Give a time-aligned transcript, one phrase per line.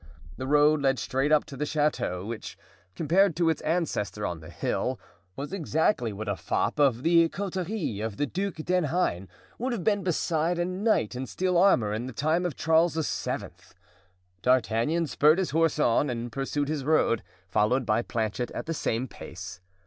[0.35, 2.57] The road led straight up to the chateau which,
[2.95, 4.99] compared to its ancestor on the hill,
[5.35, 9.27] was exactly what a fop of the coterie of the Duc d'Enghein
[9.59, 13.49] would have been beside a knight in steel armor in the time of Charles VII.
[14.41, 19.07] D'Artagnan spurred his horse on and pursued his road, followed by Planchet at the same
[19.07, 19.61] pace.